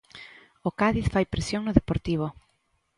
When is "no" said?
1.63-1.75